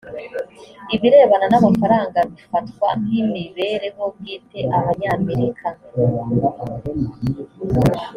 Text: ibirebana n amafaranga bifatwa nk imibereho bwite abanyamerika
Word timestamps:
ibirebana 0.95 1.45
n 1.49 1.55
amafaranga 1.59 2.19
bifatwa 2.31 2.89
nk 3.01 3.09
imibereho 3.21 4.03
bwite 4.15 4.59
abanyamerika 4.77 5.67